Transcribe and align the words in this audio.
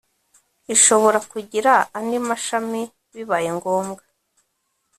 Ishobora 0.75 1.19
kugira 1.31 1.73
andi 1.97 2.17
mashami 2.27 2.81
bibaye 3.15 3.49
ngombwa 3.57 4.03